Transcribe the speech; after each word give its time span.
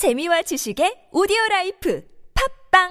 재미와 0.00 0.40
지식의 0.48 1.12
오디오 1.12 1.36
라이프 1.50 2.00
팝빵 2.32 2.88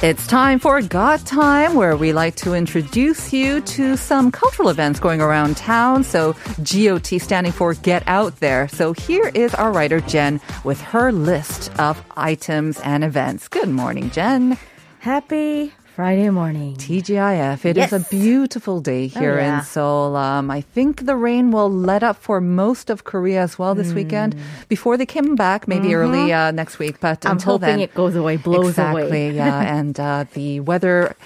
It's 0.00 0.28
time 0.28 0.60
for 0.60 0.80
Got 0.80 1.26
Time, 1.26 1.74
where 1.74 1.96
we 1.96 2.12
like 2.12 2.36
to 2.36 2.54
introduce 2.54 3.32
you 3.32 3.60
to 3.62 3.96
some 3.96 4.30
cultural 4.30 4.68
events 4.68 5.00
going 5.00 5.20
around 5.20 5.56
town. 5.56 6.04
So, 6.04 6.36
GOT 6.62 7.20
standing 7.20 7.50
for 7.50 7.74
Get 7.74 8.04
Out 8.06 8.38
There. 8.38 8.68
So, 8.68 8.92
here 8.92 9.28
is 9.34 9.56
our 9.56 9.72
writer, 9.72 10.00
Jen, 10.00 10.40
with 10.62 10.80
her 10.82 11.10
list 11.10 11.76
of 11.80 12.00
items 12.16 12.78
and 12.82 13.02
events. 13.02 13.48
Good 13.48 13.70
morning, 13.70 14.10
Jen. 14.10 14.56
Happy 15.00 15.72
Friday 15.98 16.30
morning. 16.30 16.76
TGIF. 16.76 17.64
It 17.64 17.76
is 17.76 17.90
Yes. 17.90 17.92
a 17.92 17.98
beautiful 18.08 18.78
day 18.80 19.08
here 19.08 19.34
Oh, 19.34 19.42
yeah. 19.42 19.58
in 19.58 19.64
Seoul. 19.64 20.14
Um, 20.14 20.48
I 20.48 20.60
think 20.60 21.06
the 21.06 21.16
rain 21.16 21.50
will 21.50 21.68
let 21.68 22.04
up 22.04 22.14
for 22.22 22.40
most 22.40 22.88
of 22.88 23.02
Korea 23.02 23.42
as 23.42 23.58
well 23.58 23.74
this 23.74 23.92
weekend. 23.92 24.36
Before 24.68 24.96
they 24.96 25.06
come 25.06 25.34
back, 25.34 25.66
maybe 25.66 25.96
early 25.96 26.32
uh, 26.32 26.52
next 26.52 26.78
week. 26.78 27.00
But 27.00 27.22
Mm-hmm. 27.22 27.26
I'm 27.28 27.32
until 27.38 27.52
hoping 27.54 27.66
then, 27.68 27.80
it 27.80 27.94
goes 27.94 28.14
away, 28.14 28.36
blows 28.36 28.78
exactly, 28.78 29.02
away. 29.10 29.30
yeah. 29.32 29.74
And 29.78 29.98
uh, 29.98 30.24
the 30.34 30.60
weather 30.60 31.16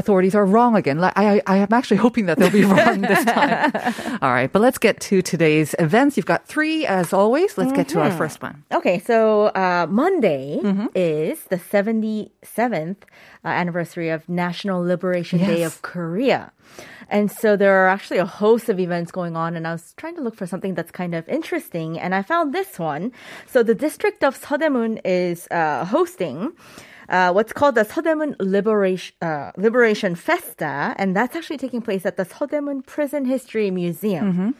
authorities 0.00 0.34
are 0.34 0.44
wrong 0.44 0.74
again. 0.74 0.98
Like, 0.98 1.12
I, 1.16 1.40
I 1.46 1.56
am 1.58 1.72
actually 1.72 1.96
hoping 2.06 2.26
that 2.26 2.38
they'll 2.38 2.50
be 2.50 2.64
wrong 2.64 3.02
this 3.02 3.24
time. 3.24 3.70
All 4.22 4.32
right, 4.32 4.50
but 4.52 4.60
let's 4.60 4.78
get 4.78 4.98
to 5.08 5.22
today's 5.22 5.74
events. 5.78 6.16
You've 6.16 6.26
got 6.34 6.46
three 6.48 6.84
as 6.86 7.12
always. 7.12 7.56
Let's 7.56 7.72
get 7.72 7.86
to 7.90 8.00
our 8.00 8.10
first 8.10 8.42
one. 8.42 8.64
Okay, 8.72 8.98
so 8.98 9.46
uh, 9.54 9.86
Monday 9.88 10.58
Mm-hmm. 10.62 10.86
is 10.94 11.44
the 11.52 11.56
77th 11.56 12.96
uh, 13.44 13.48
anniversary 13.48 14.08
of 14.10 14.28
National 14.28 14.82
Liberation 14.82 15.38
Day 15.38 15.62
of 15.62 15.82
Korea. 15.82 16.52
And 17.08 17.30
so 17.30 17.56
there 17.56 17.74
are 17.84 17.88
actually 17.88 18.18
a 18.18 18.26
host 18.26 18.68
of 18.68 18.78
events 18.78 19.10
going 19.10 19.34
on, 19.36 19.56
and 19.56 19.66
I 19.66 19.72
was 19.72 19.94
trying 19.96 20.14
to 20.16 20.22
look 20.22 20.36
for 20.36 20.46
something 20.46 20.74
that's 20.74 20.92
kind 20.92 21.14
of 21.14 21.28
interesting, 21.28 21.98
and 21.98 22.14
I 22.14 22.22
found 22.22 22.54
this 22.54 22.78
one. 22.78 23.12
So 23.46 23.62
the 23.62 23.74
district 23.74 24.22
of 24.22 24.40
Seodaemun 24.40 25.00
is 25.04 25.48
uh, 25.50 25.84
hosting 25.86 26.52
uh, 27.10 27.32
what's 27.32 27.52
called 27.52 27.74
the 27.74 27.84
Seodaemun 27.84 28.36
Liberation 28.38 29.14
uh, 29.20 29.50
Liberation 29.56 30.14
Festa, 30.14 30.94
and 30.96 31.14
that's 31.16 31.34
actually 31.36 31.58
taking 31.58 31.82
place 31.82 32.06
at 32.06 32.16
the 32.16 32.24
Seodaemun 32.24 32.86
Prison 32.86 33.24
History 33.24 33.70
Museum. 33.70 34.54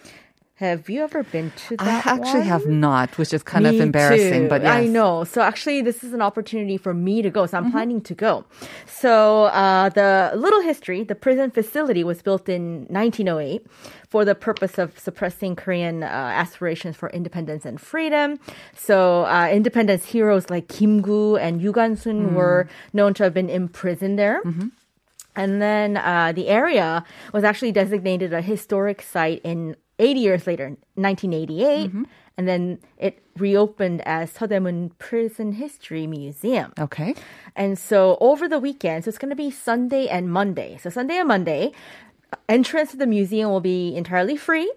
Have 0.61 0.91
you 0.91 1.00
ever 1.03 1.22
been 1.22 1.50
to 1.69 1.77
Mm-hmm. 1.77 1.89
I 1.89 2.03
actually 2.14 2.41
one? 2.41 2.53
have 2.55 2.66
not, 2.66 3.16
which 3.16 3.33
is 3.33 3.42
kind 3.42 3.66
of 3.66 3.75
embarrassing, 3.80 4.42
too. 4.44 4.48
but 4.48 4.61
yes. 4.62 4.70
I 4.70 4.84
know. 4.86 5.25
So 5.25 5.41
actually, 5.41 5.80
this 5.80 6.05
is 6.05 6.12
an 6.12 6.20
opportunity 6.20 6.77
for 6.77 6.92
me 6.92 7.22
to 7.22 7.30
go. 7.30 7.47
So 7.47 7.56
I'm 7.58 7.72
planning 7.72 8.00
to 8.03 8.14
go. 8.14 8.44
So 8.86 9.44
uh, 9.62 9.88
the 9.88 10.33
little 10.36 10.61
history: 10.61 11.03
the 11.03 11.14
prison 11.14 11.50
facility 11.50 12.05
was 12.05 12.20
built 12.20 12.47
in 12.48 12.84
1908 12.91 13.66
for 14.12 14.25
the 14.27 14.34
purpose 14.34 14.77
of 14.77 14.98
suppressing 14.98 15.56
Korean 15.56 16.03
uh, 16.03 16.06
aspirations 16.42 16.94
for 16.94 17.08
independence 17.11 17.64
and 17.64 17.81
freedom. 17.81 18.38
So 18.77 19.25
uh, 19.25 19.48
independence 19.50 20.05
heroes 20.14 20.50
like 20.50 20.69
Kim 20.69 21.00
Gu 21.00 21.36
and 21.36 21.62
Yu 21.62 21.72
Gwan-sun 21.72 22.34
were 22.34 22.69
known 22.92 23.14
to 23.14 23.22
have 23.25 23.33
been 23.33 23.48
imprisoned 23.48 24.19
there. 24.19 24.41
And 25.36 25.62
then 25.62 25.97
uh, 25.97 26.33
the 26.34 26.48
area 26.48 27.05
was 27.33 27.44
actually 27.44 27.72
designated 27.72 28.33
a 28.34 28.42
historic 28.42 29.00
site 29.00 29.41
in 29.44 29.77
80 30.00 30.20
years 30.20 30.46
later, 30.46 30.76
1988. 30.94 31.88
Mm-hmm. 31.88 32.02
And 32.36 32.48
then 32.48 32.78
it 32.96 33.22
reopened 33.36 34.00
as 34.06 34.32
Seodaemun 34.32 34.92
Prison 34.98 35.52
History 35.52 36.06
Museum. 36.06 36.72
Okay. 36.78 37.14
And 37.54 37.78
so 37.78 38.16
over 38.20 38.48
the 38.48 38.58
weekend, 38.58 39.04
so 39.04 39.10
it's 39.10 39.18
going 39.18 39.30
to 39.30 39.36
be 39.36 39.50
Sunday 39.50 40.08
and 40.08 40.32
Monday. 40.32 40.78
So 40.82 40.88
Sunday 40.88 41.19
and 41.19 41.28
Monday, 41.28 41.72
entrance 42.48 42.92
to 42.92 42.97
the 42.97 43.06
museum 43.06 43.50
will 43.50 43.60
be 43.60 43.94
entirely 43.94 44.36
free. 44.36 44.72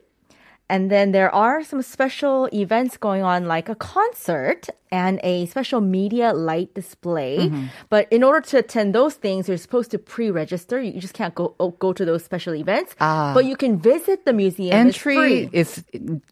And 0.69 0.91
then 0.91 1.11
there 1.11 1.33
are 1.33 1.63
some 1.63 1.81
special 1.81 2.49
events 2.51 2.97
going 2.97 3.23
on, 3.23 3.45
like 3.45 3.69
a 3.69 3.75
concert 3.75 4.69
and 4.93 5.19
a 5.23 5.45
special 5.47 5.81
media 5.81 6.27
light 6.49 6.69
display. 6.77 7.33
Mm-hmm. 7.49 7.65
But 7.89 8.03
in 8.13 8.21
order 8.27 8.41
to 8.51 8.55
attend 8.63 8.93
those 8.93 9.15
things, 9.25 9.41
you're 9.49 9.57
supposed 9.67 9.89
to 9.91 9.97
pre-register. 9.97 10.77
You 10.79 11.01
just 11.01 11.15
can't 11.17 11.33
go 11.33 11.45
oh, 11.59 11.71
go 11.85 11.89
to 11.99 12.03
those 12.05 12.21
special 12.23 12.53
events. 12.63 12.93
Ah. 13.01 13.33
But 13.33 13.43
you 13.49 13.55
can 13.63 13.73
visit 13.93 14.17
the 14.29 14.33
museum. 14.43 14.73
Entry 14.85 15.15
free. 15.17 15.49
is 15.61 15.69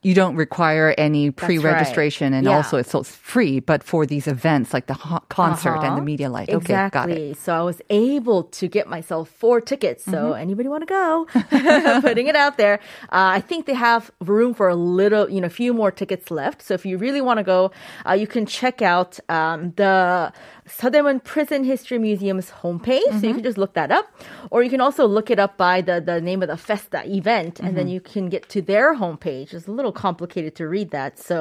you 0.07 0.13
don't 0.21 0.35
require 0.45 0.93
any 1.07 1.31
pre-registration, 1.31 2.27
and 2.37 2.45
Yeah. 2.45 2.55
also 2.57 2.77
it's, 2.81 2.91
so 2.93 2.99
it's 3.03 3.15
free. 3.33 3.55
But 3.71 3.79
for 3.91 4.05
these 4.05 4.27
events 4.37 4.73
like 4.75 4.85
the 4.93 4.93
ho- 5.07 5.25
concert 5.29 5.77
and 5.87 5.97
the 5.97 6.03
Uh-huh. 6.03 6.11
media 6.13 6.29
light, 6.37 6.49
Exactly. 6.49 7.13
okay, 7.13 7.21
got 7.29 7.31
it. 7.31 7.37
So 7.45 7.49
I 7.61 7.63
was 7.71 7.79
able 7.89 8.43
to 8.59 8.67
get 8.77 8.85
myself 8.87 9.23
four 9.43 9.57
tickets. 9.71 10.01
So 10.05 10.11
Mm-hmm. 10.21 10.45
anybody 10.45 10.67
want 10.73 10.83
to 10.87 10.91
go? 11.01 11.09
Putting 12.09 12.27
it 12.27 12.35
out 12.35 12.55
there. 12.61 12.75
Uh, 13.17 13.37
I 13.37 13.41
think 13.49 13.65
they 13.65 13.77
have 13.89 14.11
room 14.19 14.53
for 14.53 14.67
a 14.69 14.75
little, 14.75 15.25
you 15.33 15.39
know, 15.41 15.47
a 15.47 15.57
few 15.63 15.73
more 15.81 15.91
tickets 15.91 16.29
left. 16.31 16.61
So 16.61 16.73
if 16.79 16.83
you 16.85 16.95
really 17.05 17.21
want 17.21 17.37
to 17.41 17.43
go, 17.55 17.71
uh, 18.07 18.13
you 18.21 18.27
can 18.27 18.45
check 18.59 18.77
out 18.93 19.11
um, 19.37 19.59
the 19.81 19.93
Seodaemun 20.77 21.23
Prison 21.23 21.63
History 21.73 21.99
Museum's 22.09 22.49
homepage. 22.61 23.01
So 23.01 23.11
Mm-hmm. 23.11 23.25
you 23.29 23.33
can 23.39 23.43
just 23.49 23.57
look 23.63 23.73
that 23.81 23.91
up, 23.99 24.05
or 24.53 24.57
you 24.65 24.69
can 24.75 24.81
also 24.87 25.03
look 25.17 25.27
it 25.35 25.39
up 25.45 25.53
by 25.67 25.75
the 25.89 25.95
the 26.11 26.17
name 26.29 26.39
of 26.45 26.49
the 26.53 26.57
Festa 26.69 26.99
event, 27.19 27.53
and 27.59 27.69
Mm-hmm. 27.69 27.77
then 27.77 27.87
you 27.95 28.01
can 28.13 28.23
get 28.35 28.43
to 28.55 28.59
their 28.71 28.87
homepage. 29.01 29.47
It's 29.57 29.67
a 29.67 29.75
little 29.79 29.91
complicated 30.05 30.51
to 30.59 30.63
read 30.75 30.89
that. 30.97 31.11
So 31.29 31.37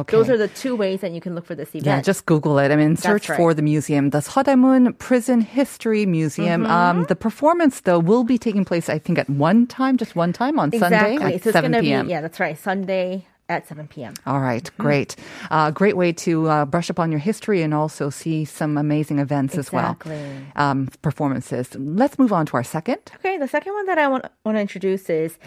Okay. 0.00 0.12
those 0.16 0.28
are 0.32 0.38
the 0.46 0.48
two 0.62 0.74
ways 0.82 0.98
that 1.02 1.12
you 1.16 1.20
can 1.26 1.32
look 1.36 1.46
for 1.50 1.54
this 1.62 1.70
event. 1.78 1.86
Yeah, 1.86 2.00
just 2.12 2.26
Google 2.26 2.58
it. 2.62 2.68
I 2.74 2.76
mean, 2.76 2.96
search 2.96 3.28
right. 3.28 3.36
for 3.38 3.48
the 3.58 3.62
museum, 3.72 4.04
the 4.16 4.22
Seodaemun 4.28 4.82
Prison 5.06 5.40
History 5.58 6.04
Museum. 6.06 6.60
Mm-hmm. 6.62 6.72
Um, 6.98 7.04
the 7.12 7.16
performance, 7.28 7.80
though, 7.86 7.98
will 8.10 8.24
be 8.24 8.38
taking 8.46 8.64
place, 8.64 8.86
I 8.96 8.98
think, 9.04 9.16
at 9.18 9.28
one 9.30 9.66
time, 9.78 9.96
just 10.02 10.14
one 10.24 10.32
time 10.32 10.58
on 10.62 10.68
Sunday 10.72 11.14
Exactly. 11.14 11.34
at 11.34 11.42
so 11.42 11.48
it's 11.48 11.52
7 11.58 11.72
gonna 11.72 11.82
p.m. 11.82 12.06
Be, 12.06 12.10
yeah, 12.12 12.20
that's 12.24 12.40
right. 12.40 12.56
Sunday 12.58 13.26
at 13.48 13.66
7 13.66 13.88
p.m. 13.88 14.14
All 14.26 14.40
right, 14.40 14.70
great. 14.78 15.16
Uh, 15.50 15.70
great 15.70 15.96
way 15.96 16.12
to 16.12 16.48
uh, 16.48 16.64
brush 16.64 16.90
up 16.90 16.98
on 16.98 17.10
your 17.10 17.20
history 17.20 17.62
and 17.62 17.74
also 17.74 18.10
see 18.10 18.44
some 18.44 18.78
amazing 18.78 19.18
events 19.18 19.56
as 19.56 19.70
well. 19.70 19.92
Exactly. 19.92 20.46
Um, 20.56 20.88
performances. 21.02 21.74
Let's 21.74 22.18
move 22.18 22.32
on 22.32 22.46
to 22.46 22.56
our 22.56 22.64
second. 22.64 22.98
Okay, 23.16 23.38
the 23.38 23.48
second 23.48 23.74
one 23.74 23.86
that 23.86 23.98
I 23.98 24.08
want, 24.08 24.24
want 24.44 24.56
to 24.56 24.60
introduce 24.60 25.10
is 25.10 25.38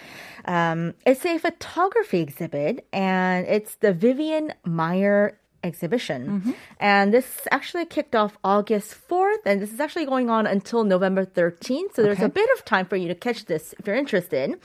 um, 0.46 0.94
it's 1.06 1.26
a 1.26 1.38
photography 1.38 2.20
exhibit, 2.22 2.88
and 2.94 3.46
it's 3.48 3.76
the 3.76 3.94
Vivian 3.94 4.54
Maier 4.66 5.34
exhibition. 5.64 6.28
Mm-hmm. 6.28 6.52
And 6.80 7.14
this 7.14 7.48
actually 7.52 7.86
kicked 7.86 8.16
off 8.16 8.38
August 8.44 8.96
4th, 9.10 9.46
and 9.46 9.62
this 9.62 9.74
is 9.74 9.80
actually 9.80 10.06
going 10.06 10.30
on 10.30 10.48
until 10.48 10.84
November 10.84 11.26
13th. 11.26 11.96
So 11.96 12.04
there's 12.04 12.22
a 12.22 12.30
bit 12.30 12.50
of 12.58 12.66
time 12.66 12.86
for 12.86 12.96
you 12.96 13.08
to 13.08 13.16
catch 13.16 13.46
this 13.46 13.74
if 13.80 13.88
you're 13.88 13.96
interested. 13.96 14.60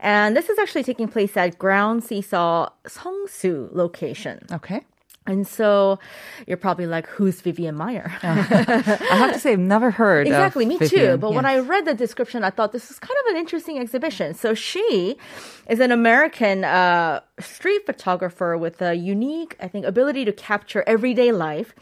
And 0.00 0.36
this 0.36 0.48
is 0.48 0.58
actually 0.58 0.84
taking 0.84 1.08
place 1.08 1.36
at 1.36 1.58
Ground 1.58 2.04
Seesaw 2.04 2.70
Seongsu 2.84 3.72
location. 3.72 4.40
Okay. 4.52 4.84
And 5.26 5.46
so 5.46 6.00
you're 6.46 6.56
probably 6.56 6.86
like, 6.86 7.06
who's 7.06 7.40
Vivian 7.40 7.76
Maier? 7.76 8.10
I 8.22 9.16
have 9.16 9.32
to 9.32 9.38
say, 9.38 9.52
I've 9.52 9.60
never 9.60 9.90
heard. 9.90 10.26
of 10.26 10.32
Exactly, 10.32 10.66
me 10.66 10.78
too. 10.78 10.88
Vivian. 10.88 11.20
But 11.20 11.32
when 11.32 11.44
I 11.44 11.58
read 11.58 11.84
the 11.84 11.94
description, 11.94 12.42
I 12.42 12.50
thought 12.50 12.72
this 12.72 12.90
is 12.90 12.98
kind 12.98 13.16
of 13.24 13.34
an 13.34 13.36
interesting 13.38 13.78
exhibition. 13.78 14.34
So 14.34 14.52
she 14.54 15.16
is 15.68 15.78
an 15.78 15.92
American 15.92 16.64
uh, 16.64 17.20
street 17.38 17.86
photographer 17.86 18.56
with 18.58 18.82
a 18.82 18.94
unique, 18.94 19.56
I 19.60 19.68
think, 19.68 19.86
ability 19.86 20.24
to 20.24 20.32
capture 20.32 20.82
everyday 20.88 21.30
life 21.30 21.72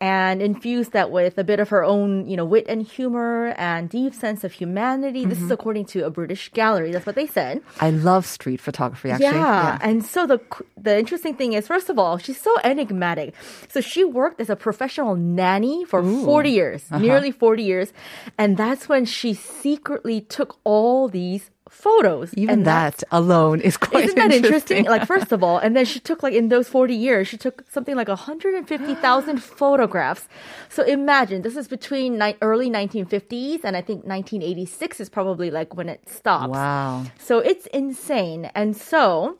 and 0.00 0.40
infuse 0.40 0.88
that 0.90 1.10
with 1.10 1.36
a 1.36 1.44
bit 1.44 1.60
of 1.60 1.68
her 1.68 1.84
own, 1.84 2.26
you 2.26 2.36
know, 2.36 2.44
wit 2.44 2.64
and 2.68 2.80
humor 2.82 3.54
and 3.58 3.88
deep 3.90 4.14
sense 4.14 4.44
of 4.44 4.52
humanity. 4.52 5.24
This 5.26 5.36
Mm-hmm. 5.36 5.44
is 5.46 5.50
according 5.50 5.84
to 5.86 6.06
a 6.06 6.10
British 6.10 6.48
gallery. 6.50 6.90
That's 6.92 7.04
what 7.04 7.16
they 7.16 7.26
said. 7.26 7.60
I 7.80 7.90
love 7.90 8.24
street 8.24 8.60
photography. 8.60 9.10
Actually, 9.10 9.26
Yeah. 9.26 9.78
And 9.82 10.04
so 10.04 10.26
the 10.26 10.40
the 10.80 10.98
interesting 10.98 11.34
thing 11.34 11.52
is, 11.52 11.66
first 11.66 11.90
of 11.90 11.98
all, 11.98 12.16
she's 12.16 12.40
so 12.40 12.52
enigmatic. 12.64 13.34
So 13.68 13.80
she 13.82 14.02
worked 14.04 14.40
as 14.40 14.48
a 14.48 14.56
professional 14.56 15.14
nanny 15.16 15.84
for 15.84 16.02
40 16.02 16.50
years, 16.50 16.82
Uh-huh. 16.90 16.98
nearly 17.02 17.30
40 17.30 17.62
years. 17.62 17.92
And 18.38 18.56
that's 18.56 18.88
when 18.88 19.04
she 19.04 19.34
secretly 19.34 20.22
took 20.22 20.56
all 20.64 21.08
these 21.08 21.50
photos. 21.70 22.34
Even 22.34 22.64
that 22.64 23.02
alone 23.10 23.60
is 23.60 23.76
quite 23.76 24.04
Isn't 24.04 24.16
that 24.16 24.32
interesting? 24.32 24.78
interesting. 24.78 24.84
Like, 24.86 25.06
first 25.06 25.32
of 25.32 25.42
all, 25.42 25.56
and 25.58 25.74
then 25.76 25.84
she 25.86 26.00
took 26.00 26.22
like 26.22 26.34
in 26.34 26.48
those 26.48 26.68
40 26.68 26.94
years, 26.94 27.28
she 27.28 27.38
took 27.38 27.64
something 27.70 27.96
like 27.96 28.08
150,000 28.08 29.42
photographs. 29.42 30.28
So 30.68 30.82
imagine 30.82 31.42
this 31.42 31.56
is 31.56 31.68
between 31.68 32.18
ni- 32.18 32.36
early 32.42 32.68
1950s 32.68 33.60
and 33.64 33.76
I 33.76 33.80
think 33.82 34.04
1986 34.04 35.00
is 35.00 35.08
probably 35.08 35.50
like 35.50 35.74
when 35.74 35.88
it 35.88 36.08
stops. 36.08 36.50
wow. 36.50 37.04
So 37.18 37.38
it's 37.38 37.66
insane. 37.68 38.50
And 38.54 38.76
so 38.76 39.38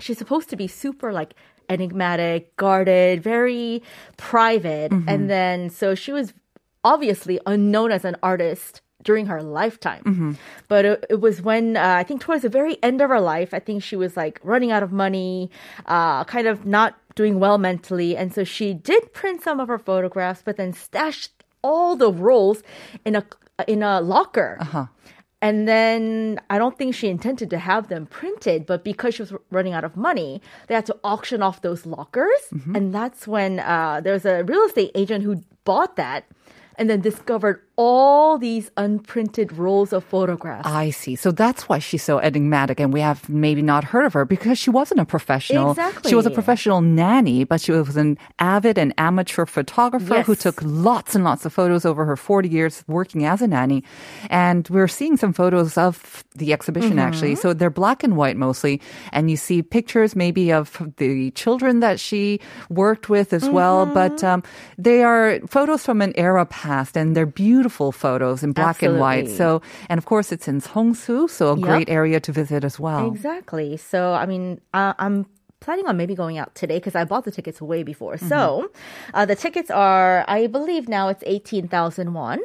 she's 0.00 0.18
supposed 0.18 0.48
to 0.50 0.56
be 0.56 0.66
super 0.66 1.12
like 1.12 1.34
enigmatic, 1.68 2.56
guarded, 2.56 3.22
very 3.22 3.82
private. 4.16 4.90
Mm-hmm. 4.90 5.08
And 5.08 5.30
then 5.30 5.70
so 5.70 5.94
she 5.94 6.10
was 6.10 6.32
obviously 6.82 7.38
unknown 7.46 7.92
as 7.92 8.04
an 8.04 8.16
artist 8.22 8.80
during 9.02 9.26
her 9.26 9.42
lifetime. 9.42 10.02
Mm-hmm. 10.04 10.32
But 10.68 10.84
it, 10.84 11.06
it 11.10 11.20
was 11.20 11.42
when 11.42 11.76
uh, 11.76 11.94
I 11.98 12.04
think 12.04 12.20
towards 12.20 12.42
the 12.42 12.48
very 12.48 12.82
end 12.82 13.00
of 13.00 13.10
her 13.10 13.20
life, 13.20 13.54
I 13.54 13.58
think 13.58 13.82
she 13.82 13.96
was 13.96 14.16
like 14.16 14.40
running 14.42 14.70
out 14.70 14.82
of 14.82 14.92
money, 14.92 15.50
uh, 15.86 16.24
kind 16.24 16.46
of 16.46 16.66
not 16.66 16.96
doing 17.14 17.40
well 17.40 17.58
mentally, 17.58 18.16
and 18.16 18.32
so 18.32 18.44
she 18.44 18.72
did 18.72 19.12
print 19.12 19.42
some 19.42 19.60
of 19.60 19.68
her 19.68 19.78
photographs, 19.78 20.42
but 20.44 20.56
then 20.56 20.72
stashed 20.72 21.32
all 21.62 21.96
the 21.96 22.12
rolls 22.12 22.62
in 23.04 23.16
a 23.16 23.24
in 23.66 23.82
a 23.82 24.00
locker. 24.00 24.56
Uh-huh. 24.60 24.86
And 25.42 25.66
then 25.66 26.38
I 26.50 26.58
don't 26.58 26.76
think 26.76 26.94
she 26.94 27.08
intended 27.08 27.48
to 27.50 27.58
have 27.58 27.88
them 27.88 28.06
printed, 28.06 28.66
but 28.66 28.84
because 28.84 29.14
she 29.14 29.22
was 29.22 29.32
running 29.50 29.72
out 29.72 29.84
of 29.84 29.96
money, 29.96 30.42
they 30.66 30.74
had 30.74 30.84
to 30.86 30.96
auction 31.02 31.40
off 31.42 31.62
those 31.62 31.86
lockers. 31.86 32.40
Mm-hmm. 32.52 32.76
And 32.76 32.94
that's 32.94 33.26
when 33.26 33.60
uh, 33.60 34.02
there's 34.02 34.26
a 34.26 34.44
real 34.44 34.64
estate 34.64 34.90
agent 34.94 35.24
who 35.24 35.42
bought 35.64 35.96
that 35.96 36.26
and 36.76 36.90
then 36.90 37.00
discovered 37.00 37.62
all 37.80 38.36
these 38.36 38.70
unprinted 38.76 39.56
rolls 39.56 39.90
of 39.94 40.04
photographs. 40.04 40.68
I 40.68 40.90
see. 40.90 41.16
So 41.16 41.32
that's 41.32 41.66
why 41.66 41.78
she's 41.78 42.02
so 42.02 42.18
enigmatic, 42.18 42.78
and 42.78 42.92
we 42.92 43.00
have 43.00 43.26
maybe 43.26 43.62
not 43.62 43.84
heard 43.84 44.04
of 44.04 44.12
her 44.12 44.26
because 44.26 44.58
she 44.58 44.68
wasn't 44.68 45.00
a 45.00 45.06
professional. 45.06 45.70
Exactly. 45.70 46.10
She 46.10 46.14
was 46.14 46.26
a 46.26 46.30
professional 46.30 46.82
nanny, 46.82 47.44
but 47.44 47.62
she 47.62 47.72
was 47.72 47.96
an 47.96 48.18
avid 48.38 48.76
and 48.76 48.92
amateur 48.98 49.46
photographer 49.46 50.20
who 50.20 50.34
took 50.34 50.60
lots 50.62 51.14
and 51.14 51.24
lots 51.24 51.46
of 51.46 51.54
photos 51.54 51.86
over 51.86 52.04
her 52.04 52.18
40 52.18 52.50
years 52.50 52.84
working 52.86 53.24
as 53.24 53.40
a 53.40 53.46
nanny. 53.46 53.82
And 54.28 54.68
we're 54.68 54.86
seeing 54.86 55.16
some 55.16 55.32
photos 55.32 55.78
of 55.78 56.22
the 56.36 56.52
exhibition 56.52 56.98
actually. 56.98 57.32
Mm-hmm. 57.32 57.48
So 57.48 57.54
they're 57.54 57.70
black 57.70 58.04
and 58.04 58.14
white 58.14 58.36
mostly, 58.36 58.82
and 59.10 59.30
you 59.30 59.38
see 59.38 59.62
pictures 59.62 60.14
maybe 60.14 60.52
of 60.52 60.76
the 60.98 61.30
children 61.30 61.80
that 61.80 61.98
she 61.98 62.40
worked 62.68 63.08
with 63.08 63.32
as 63.32 63.48
well. 63.48 63.86
Mm-hmm. 63.86 63.94
But 63.94 64.22
um, 64.22 64.42
they 64.76 65.02
are 65.02 65.40
photos 65.48 65.82
from 65.82 66.02
an 66.02 66.12
era 66.16 66.44
past, 66.44 66.94
and 66.94 67.16
they're 67.16 67.24
beautiful 67.24 67.69
photos 67.70 68.42
in 68.42 68.52
black 68.52 68.82
and 68.82 68.98
white. 68.98 69.28
So, 69.28 69.62
and 69.88 69.98
of 69.98 70.04
course, 70.04 70.32
it's 70.32 70.48
in 70.48 70.60
Seongsu, 70.60 71.28
so 71.30 71.52
a 71.52 71.56
Yep. 71.56 71.66
great 71.68 71.88
area 71.88 72.20
to 72.20 72.32
visit 72.32 72.64
as 72.64 72.78
well. 72.78 73.06
Exactly. 73.08 73.76
So, 73.76 74.12
I 74.12 74.26
mean, 74.26 74.60
uh, 74.74 74.92
I'm 74.98 75.26
planning 75.60 75.86
on 75.86 75.96
maybe 75.96 76.14
going 76.14 76.38
out 76.38 76.54
today 76.54 76.78
because 76.78 76.94
I 76.94 77.04
bought 77.04 77.24
the 77.24 77.30
tickets 77.30 77.60
way 77.60 77.82
before. 77.82 78.16
So, 78.18 78.70
uh, 79.14 79.26
the 79.26 79.36
tickets 79.36 79.70
are, 79.70 80.24
I 80.26 80.46
believe 80.46 80.88
now 80.88 81.08
it's 81.08 81.22
18,000 81.26 82.14
won. 82.14 82.38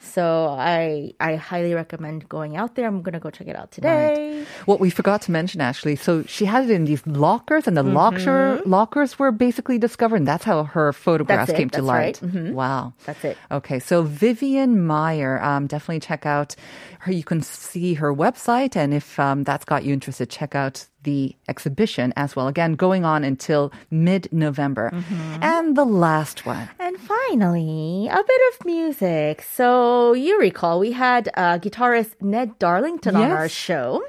So, 0.00 0.48
I 0.58 1.14
I 1.20 1.36
highly 1.36 1.74
recommend 1.74 2.28
going 2.28 2.56
out 2.56 2.74
there. 2.74 2.86
I'm 2.86 3.02
going 3.02 3.12
to 3.12 3.20
go 3.20 3.30
check 3.30 3.46
it 3.46 3.56
out 3.56 3.70
today. 3.70 4.44
What 4.66 4.80
we 4.80 4.90
forgot 4.90 5.22
to 5.22 5.30
mention 5.30 5.60
actually, 5.60 5.96
so 5.96 6.24
she 6.24 6.44
had 6.46 6.64
it 6.64 6.70
in 6.70 6.84
these 6.86 7.06
lockers, 7.06 7.66
and 7.68 7.76
the 7.76 7.82
locker 7.82 8.60
lockers 8.66 9.18
were 9.18 9.30
basically 9.32 9.78
discovered, 9.78 10.16
and 10.16 10.26
that's 10.28 10.44
how 10.44 10.64
her 10.64 10.92
photographs 10.92 11.30
Mm-hmm. 11.30 11.52
That's 11.52 11.58
came 11.58 11.70
to 11.70 11.82
light. 11.82 12.18
right. 12.22 12.32
Mhm. 12.32 12.52
Wow. 12.52 12.92
That's 13.06 13.24
it. 13.24 13.36
Okay, 13.50 13.78
so 13.78 14.02
Vivian 14.02 14.76
Maier, 14.88 15.40
um, 15.42 15.66
definitely 15.66 16.00
check 16.00 16.26
out 16.26 16.56
her. 17.00 17.12
You 17.12 17.22
can 17.24 17.40
see 17.42 17.94
her 17.94 18.12
website, 18.12 18.74
and 18.76 18.92
if 18.92 19.18
um, 19.20 19.44
that's 19.44 19.64
got 19.64 19.84
you 19.84 19.92
interested, 19.92 20.28
check 20.30 20.54
out 20.54 20.86
the 21.02 21.36
exhibition 21.48 22.12
as 22.16 22.36
well. 22.36 22.48
Again, 22.48 22.74
going 22.74 23.04
on 23.04 23.24
until 23.24 23.72
mid 23.90 24.28
November. 24.32 24.90
Mm-hmm. 24.92 25.42
And 25.42 25.76
the 25.76 25.84
last 25.84 26.46
one. 26.46 26.68
And 26.78 26.98
finally, 26.98 28.08
a 28.10 28.22
bit 28.22 28.40
of 28.52 28.66
music. 28.66 29.42
So 29.42 30.12
you 30.12 30.38
recall 30.38 30.80
we 30.80 30.92
had 30.92 31.28
uh, 31.34 31.58
guitarist 31.58 32.20
Ned 32.20 32.58
Darlington 32.58 33.16
on 33.16 33.30
our 33.30 33.48
show. 33.48 34.02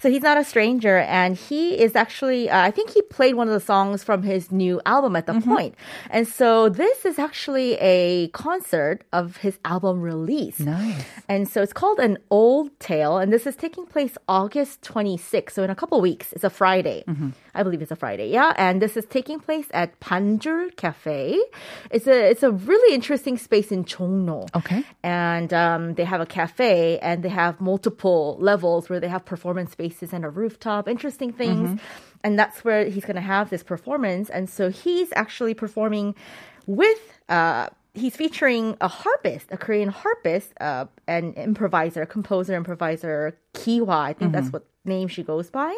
So 0.00 0.10
he's 0.10 0.22
not 0.22 0.36
a 0.36 0.44
stranger, 0.44 0.98
and 0.98 1.34
he 1.34 1.80
is 1.80 1.96
actually, 1.96 2.50
uh, 2.50 2.60
I 2.60 2.70
think 2.70 2.90
he 2.90 3.00
played 3.00 3.36
one 3.36 3.48
of 3.48 3.54
the 3.54 3.60
songs 3.60 4.04
from 4.04 4.22
his 4.22 4.52
new 4.52 4.82
album 4.84 5.16
at 5.16 5.24
the 5.26 5.40
point. 5.40 5.76
And 6.10 6.28
so 6.28 6.68
this 6.68 7.06
is 7.06 7.18
actually 7.18 7.74
a 7.80 8.28
concert 8.28 9.04
of 9.14 9.38
his 9.38 9.58
album 9.64 10.02
release. 10.02 10.60
Nice. 10.60 11.04
And 11.26 11.48
so 11.48 11.62
it's 11.62 11.72
called 11.72 11.98
An 12.00 12.18
Old 12.28 12.78
Tale, 12.80 13.16
and 13.16 13.32
this 13.32 13.46
is 13.46 13.56
taking 13.56 13.86
place 13.86 14.18
August 14.28 14.82
26th. 14.82 15.52
So 15.52 15.62
in 15.62 15.70
a 15.70 15.74
couple 15.74 15.98
weeks, 16.02 16.33
it's 16.34 16.44
a 16.44 16.50
Friday. 16.50 17.04
I 17.54 17.62
believe 17.62 17.80
it's 17.80 17.92
a 17.92 17.96
Friday, 17.96 18.28
yeah. 18.28 18.52
And 18.56 18.82
this 18.82 18.96
is 18.96 19.04
taking 19.06 19.38
place 19.38 19.66
at 19.72 19.98
Banjul 20.00 20.74
Cafe. 20.76 21.38
It's 21.90 22.06
a 22.06 22.30
it's 22.30 22.42
a 22.42 22.50
really 22.50 22.94
interesting 22.94 23.38
space 23.38 23.70
in 23.70 23.84
Chongno. 23.84 24.48
Okay. 24.54 24.84
And 25.02 25.54
um, 25.54 25.94
they 25.94 26.04
have 26.04 26.20
a 26.20 26.26
cafe, 26.26 26.98
and 26.98 27.22
they 27.22 27.28
have 27.28 27.60
multiple 27.60 28.36
levels 28.40 28.90
where 28.90 29.00
they 29.00 29.08
have 29.08 29.24
performance 29.24 29.70
spaces 29.72 30.12
and 30.12 30.24
a 30.24 30.28
rooftop, 30.28 30.88
interesting 30.88 31.32
things. 31.32 31.80
And 32.24 32.38
that's 32.38 32.64
where 32.64 32.86
he's 32.86 33.04
going 33.04 33.16
to 33.16 33.28
have 33.34 33.50
this 33.50 33.62
performance. 33.62 34.28
And 34.30 34.50
so 34.50 34.70
he's 34.70 35.10
actually 35.14 35.54
performing 35.54 36.14
with. 36.66 36.98
Uh, 37.28 37.68
he's 37.94 38.16
featuring 38.16 38.76
a 38.80 38.88
harpist, 38.88 39.46
a 39.52 39.56
Korean 39.56 39.88
harpist, 39.88 40.52
uh, 40.60 40.86
an 41.06 41.32
improviser, 41.34 42.04
composer, 42.06 42.54
improviser, 42.54 43.38
Kiwa. 43.54 44.10
I 44.10 44.12
think 44.14 44.32
that's 44.32 44.52
what 44.52 44.66
name 44.84 45.08
she 45.08 45.22
goes 45.22 45.48
by. 45.50 45.72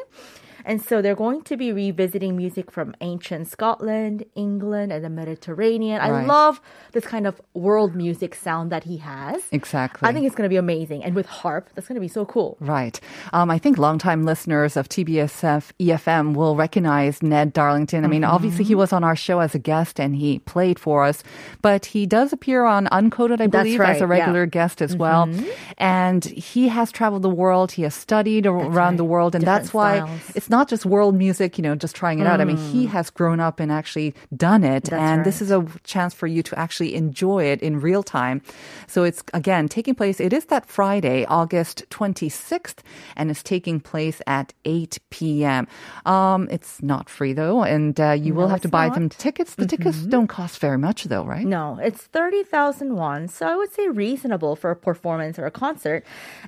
And 0.66 0.82
so 0.82 1.00
they're 1.00 1.14
going 1.14 1.42
to 1.42 1.56
be 1.56 1.72
revisiting 1.72 2.36
music 2.36 2.72
from 2.72 2.92
ancient 3.00 3.46
Scotland, 3.46 4.24
England, 4.34 4.92
and 4.92 5.04
the 5.04 5.08
Mediterranean. 5.08 6.00
I 6.00 6.24
love 6.24 6.60
this 6.90 7.06
kind 7.06 7.24
of 7.24 7.40
world 7.54 7.94
music 7.94 8.34
sound 8.34 8.72
that 8.72 8.82
he 8.82 8.96
has. 8.96 9.44
Exactly. 9.52 10.08
I 10.08 10.12
think 10.12 10.26
it's 10.26 10.34
going 10.34 10.48
to 10.48 10.52
be 10.52 10.56
amazing. 10.56 11.04
And 11.04 11.14
with 11.14 11.26
harp, 11.26 11.70
that's 11.74 11.86
going 11.86 11.94
to 11.94 12.00
be 12.00 12.08
so 12.08 12.26
cool. 12.26 12.56
Right. 12.58 13.00
Um, 13.32 13.48
I 13.48 13.58
think 13.58 13.78
longtime 13.78 14.24
listeners 14.24 14.76
of 14.76 14.88
TBSF 14.88 15.70
EFM 15.78 16.34
will 16.34 16.56
recognize 16.56 17.22
Ned 17.22 17.52
Darlington. 17.52 18.04
I 18.04 18.08
mean, 18.08 18.24
obviously 18.24 18.64
he 18.64 18.74
was 18.74 18.92
on 18.92 19.04
our 19.04 19.14
show 19.14 19.38
as 19.38 19.54
a 19.54 19.60
guest 19.60 20.00
and 20.00 20.16
he 20.16 20.40
played 20.40 20.80
for 20.80 21.04
us, 21.04 21.22
but 21.62 21.86
he 21.86 22.06
does 22.06 22.32
appear 22.32 22.64
on 22.64 22.86
Uncoded, 22.86 23.40
I 23.40 23.46
believe, 23.46 23.78
right, 23.78 23.90
as 23.90 23.98
a 23.98 24.00
yeah. 24.00 24.06
regular 24.06 24.46
guest 24.46 24.82
as 24.82 24.96
well. 24.96 25.30
And 25.78 26.24
he 26.24 26.66
has 26.68 26.90
traveled 26.90 27.22
the 27.22 27.30
world. 27.30 27.70
He 27.70 27.82
has 27.82 27.94
studied 27.94 28.46
around 28.46 28.74
right. 28.74 28.96
the 28.96 29.04
world. 29.04 29.36
And 29.36 29.44
that's 29.44 29.72
why 29.72 29.98
styles. 29.98 30.30
it's 30.34 30.50
not 30.50 30.55
just 30.64 30.86
world 30.86 31.14
music, 31.14 31.58
you 31.58 31.62
know, 31.62 31.74
just 31.74 31.94
trying 31.94 32.18
it 32.18 32.26
out. 32.26 32.40
I 32.40 32.44
mean, 32.44 32.56
he 32.56 32.86
has 32.86 33.10
grown 33.10 33.40
up 33.40 33.60
and 33.60 33.70
actually 33.70 34.14
done 34.36 34.64
it. 34.64 34.84
That's 34.84 34.92
and 35.00 35.24
this 35.24 35.42
is 35.42 35.50
a 35.50 35.66
chance 35.84 36.14
for 36.14 36.26
you 36.26 36.42
to 36.44 36.58
actually 36.58 36.94
enjoy 36.94 37.44
it 37.44 37.62
in 37.62 37.80
real 37.80 38.02
time. 38.02 38.42
So 38.86 39.04
it's 39.04 39.22
again 39.34 39.68
taking 39.68 39.94
place. 39.94 40.20
It 40.20 40.32
is 40.32 40.46
that 40.46 40.66
Friday, 40.66 41.24
August 41.26 41.84
26th, 41.90 42.78
and 43.16 43.30
it's 43.30 43.42
taking 43.42 43.80
place 43.80 44.20
at 44.26 44.52
8 44.64 44.98
p.m. 45.10 45.68
Um, 46.04 46.48
it's 46.50 46.82
not 46.82 47.08
free 47.08 47.32
though, 47.32 47.62
and 47.62 47.98
uh, 48.00 48.12
you 48.12 48.34
will 48.34 48.48
have 48.48 48.62
to 48.62 48.68
buy 48.68 48.86
not. 48.88 48.94
Mm-hmm. 48.94 49.02
them 49.02 49.08
tickets. 49.10 49.54
The 49.54 49.66
tickets 49.66 49.98
don't 50.02 50.28
cost 50.28 50.58
very 50.58 50.78
much 50.78 51.04
though, 51.04 51.24
right? 51.24 51.46
No, 51.46 51.78
it's 51.82 52.02
30,000 52.02 52.96
won. 52.96 53.28
So 53.28 53.46
I 53.46 53.56
would 53.56 53.72
say 53.72 53.88
reasonable 53.88 54.56
for 54.56 54.70
a 54.70 54.76
performance 54.76 55.38
or 55.38 55.46
a 55.46 55.50
concert. 55.50 56.04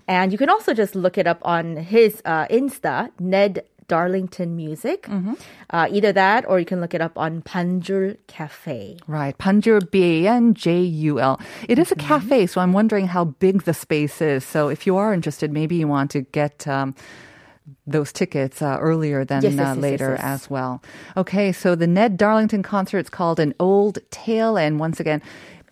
And 0.06 0.32
you 0.32 0.38
can 0.38 0.48
also 0.48 0.74
just 0.74 0.94
look 0.94 1.18
it 1.18 1.26
up 1.26 1.40
on 1.42 1.76
his 1.76 2.22
uh, 2.24 2.46
Insta, 2.48 3.10
Ned 3.18 3.64
Darlington 3.88 4.54
Music. 4.56 5.02
Mm-hmm. 5.08 5.34
Uh, 5.70 5.88
either 5.90 6.12
that 6.12 6.44
or 6.48 6.58
you 6.60 6.64
can 6.64 6.80
look 6.80 6.94
it 6.94 7.00
up 7.00 7.16
on 7.18 7.42
Banjul 7.42 8.16
Cafe. 8.28 8.98
Right, 9.06 9.36
Banjul 9.38 9.90
B 9.90 10.24
A 10.26 10.30
N 10.30 10.54
J 10.54 10.80
U 10.82 11.18
L. 11.20 11.40
It 11.68 11.78
is 11.78 11.90
a 11.90 11.96
Mm-hmm. 11.96 12.06
cafe, 12.06 12.46
so 12.46 12.60
I'm 12.60 12.72
wondering 12.72 13.08
how 13.08 13.24
big 13.24 13.62
the 13.64 13.74
space 13.74 14.20
is. 14.22 14.44
So 14.44 14.68
if 14.68 14.86
you 14.86 14.96
are 14.96 15.12
interested, 15.12 15.52
maybe 15.52 15.76
you 15.76 15.88
want 15.88 16.10
to 16.12 16.20
get. 16.22 16.66
Um, 16.68 16.94
those 17.86 18.12
tickets 18.14 18.62
uh, 18.62 18.78
earlier 18.80 19.26
than 19.26 19.42
Yes, 19.42 19.52
yes, 19.54 19.76
uh, 19.76 19.80
later 19.80 20.10
yes. 20.12 20.20
as 20.24 20.48
well. 20.48 20.82
Okay, 21.18 21.52
so 21.52 21.74
the 21.74 21.86
Ned 21.86 22.16
Darlington 22.16 22.62
concert 22.62 22.98
is 23.00 23.10
called 23.10 23.38
An 23.38 23.52
Old 23.60 23.98
Tale, 24.10 24.56
and 24.56 24.80
once 24.80 25.00
again, 25.00 25.20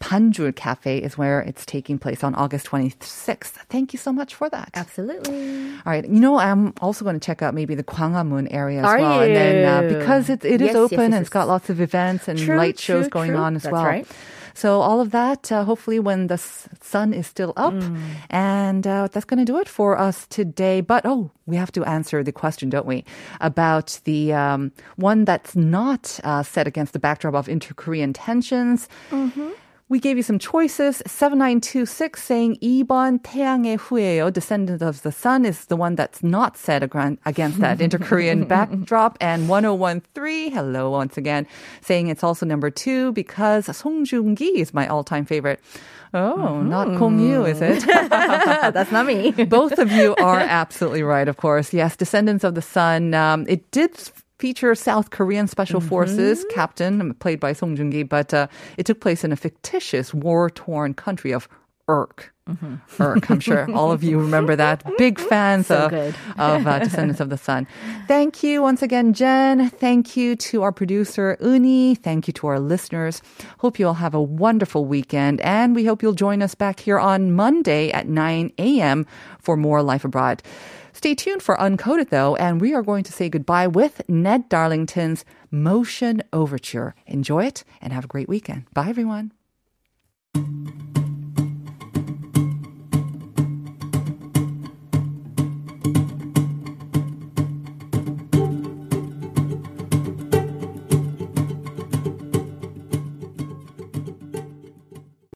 Banjul 0.01 0.55
Cafe 0.55 0.99
is 0.99 1.17
where 1.17 1.41
it's 1.41 1.65
taking 1.65 1.99
place 1.99 2.23
on 2.23 2.35
August 2.35 2.67
26th. 2.67 3.55
Thank 3.69 3.93
you 3.93 3.99
so 3.99 4.13
much 4.13 4.35
for 4.35 4.49
that. 4.51 4.71
Absolutely. 4.75 5.71
All 5.87 5.93
right, 5.93 6.05
you 6.05 6.21
know, 6.21 6.39
I'm 6.39 6.75
also 6.81 7.05
going 7.05 7.19
to 7.19 7.25
check 7.25 7.41
out 7.43 7.55
maybe 7.55 7.75
the 7.75 7.85
Gwanghwamun 7.85 8.49
area 8.51 8.81
as 8.81 8.85
Are 8.87 8.99
well, 8.99 9.21
and 9.23 9.35
then 9.35 9.65
uh, 9.65 9.99
because 9.99 10.29
it, 10.29 10.45
it 10.45 10.61
is 10.61 10.67
Yes, 10.67 10.75
yes, 10.75 10.77
open 10.77 10.99
yes, 10.99 11.05
and 11.05 11.13
yes. 11.15 11.21
it's 11.23 11.31
got 11.31 11.49
lots 11.49 11.71
of 11.71 11.81
events 11.81 12.29
and 12.29 12.39
True, 12.39 12.57
light 12.57 12.79
shows 12.79 13.05
true, 13.05 13.11
going 13.11 13.31
true. 13.33 13.39
on 13.41 13.57
as 13.57 13.63
That's 13.63 13.73
well. 13.73 13.85
right. 13.85 14.07
So 14.55 14.81
all 14.81 15.03
of 15.03 15.11
that, 15.11 15.53
uh, 15.53 15.65
hopefully, 15.65 15.99
when 16.01 16.29
the 16.29 16.35
s- 16.41 16.67
sun 16.81 17.13
is 17.13 17.27
still 17.27 17.53
up, 17.59 17.75
Mm. 17.75 18.01
and 18.31 18.87
uh, 18.87 19.09
that's 19.13 19.27
going 19.27 19.39
to 19.39 19.45
do 19.45 19.59
it 19.59 19.69
for 19.69 19.99
us 19.99 20.27
today. 20.29 20.81
But 20.81 21.05
oh, 21.05 21.31
we 21.45 21.57
have 21.57 21.71
to 21.73 21.85
answer 21.85 22.23
the 22.25 22.33
question, 22.33 22.71
don't 22.71 22.87
we, 22.87 23.05
about 23.43 24.01
the 24.05 24.33
um, 24.33 24.73
one 24.97 25.27
that's 25.27 25.55
not 25.57 26.19
uh, 26.25 26.43
set 26.43 26.67
against 26.67 26.95
the 26.95 26.99
backdrop 26.99 27.35
of 27.35 27.49
inter-Korean 27.51 28.15
tensions. 28.15 28.89
Mm-hmm. 29.11 29.51
We 29.89 30.01
gave 30.01 30.17
you 30.17 30.25
some 30.25 30.41
choices. 30.41 31.01
7926 31.07 32.21
saying 32.21 32.57
2번 32.61 33.21
태양의 33.23 33.79
후예요. 33.79 34.33
Descendant 34.33 34.83
of 34.83 35.03
the 35.03 35.13
Sun 35.13 35.45
is 35.45 35.67
the 35.67 35.77
one 35.77 35.95
that's 35.95 36.25
not 36.25 36.57
set 36.57 36.83
against 36.83 37.61
that 37.61 37.81
inter-Korean 37.81 38.45
backdrop. 38.49 39.17
And 39.21 39.49
1013, 39.49 40.51
hello 40.51 40.91
once 40.91 41.17
again, 41.17 41.47
saying 41.83 42.09
it's 42.09 42.25
also 42.25 42.45
number 42.45 42.69
two 42.69 43.13
because 43.13 43.67
Song 43.77 44.05
Joong-gi 44.05 44.59
is 44.59 44.75
my 44.75 44.89
all-time 44.89 45.25
favorite. 45.25 45.61
Oh, 46.13 46.35
mm-hmm. 46.37 46.69
not 46.69 46.99
Gong 46.99 47.21
Yoo, 47.21 47.45
is 47.45 47.61
it? 47.61 47.87
That's 47.87 48.91
not 48.91 49.07
me. 49.07 49.31
Both 49.45 49.79
of 49.79 49.93
you 49.93 50.17
are 50.17 50.41
absolutely 50.41 51.05
right, 51.05 51.29
of 51.29 51.37
course. 51.37 51.73
Yes, 51.73 51.95
Descendants 51.95 52.43
of 52.43 52.57
the 52.57 52.63
Sun. 52.63 53.15
Um, 53.15 53.45
it 53.49 53.71
did 53.71 53.95
feature 54.39 54.75
South 54.75 55.11
Korean 55.11 55.47
Special 55.49 55.81
Forces 55.81 56.45
captain, 56.51 57.15
played 57.15 57.41
by 57.41 57.53
Song 57.53 57.77
Joong-gi, 57.77 58.05
but 58.05 58.35
uh, 58.35 58.47
it 58.77 58.87
took 58.87 59.01
place 59.01 59.25
in 59.25 59.33
a 59.33 59.37
fictitious 59.37 60.13
war-torn 60.15 60.95
country 60.95 61.33
of. 61.33 61.49
Irk. 61.89 62.35
I'm 63.29 63.41
sure 63.41 63.69
all 63.73 63.91
of 63.91 64.05
you 64.05 64.19
remember 64.19 64.55
that. 64.57 64.85
Big 64.99 65.21
fans 65.31 65.67
So 65.67 65.87
of, 65.87 66.17
of 66.39 66.67
uh, 66.67 66.79
Descendants 66.81 67.21
of 67.21 67.29
the 67.29 67.39
Sun. 67.39 67.67
Thank 68.09 68.43
you 68.43 68.63
once 68.63 68.83
again, 68.83 69.13
Jen. 69.13 69.71
Thank 69.71 70.17
you 70.17 70.37
to 70.37 70.63
our 70.63 70.73
producer, 70.73 71.37
Uni. 71.41 71.95
Thank 71.97 72.27
you 72.29 72.33
to 72.35 72.47
our 72.47 72.61
listeners. 72.61 73.21
Hope 73.59 73.79
you 73.79 73.87
all 73.89 73.95
have 73.95 74.15
a 74.15 74.23
wonderful 74.23 74.85
weekend. 74.85 75.41
And 75.41 75.75
we 75.75 75.85
hope 75.85 76.03
you'll 76.03 76.13
join 76.13 76.43
us 76.43 76.55
back 76.55 76.81
here 76.81 76.99
on 76.99 77.33
Monday 77.33 77.91
at 77.91 78.09
9 78.09 78.53
a.m. 78.59 79.07
for 79.41 79.57
more 79.57 79.83
Life 79.83 80.05
Abroad. 80.05 80.43
Stay 80.97 81.15
tuned 81.15 81.43
for 81.43 81.59
Uncoded, 81.59 82.09
though, 82.09 82.37
and 82.37 82.59
we 82.59 82.73
are 82.73 82.83
going 82.83 83.05
to 83.05 83.13
say 83.13 83.29
goodbye 83.29 83.67
with 83.67 84.01
Ned 84.09 84.49
Darlington's 84.49 85.27
Motion 85.51 86.23
Overture. 86.33 86.95
Enjoy 87.07 87.45
it 87.45 87.65
and 87.83 87.93
have 87.93 88.07
a 88.07 88.09
great 88.09 88.31
weekend. 88.31 88.65
Bye, 88.73 88.89
everyone. 88.89 89.31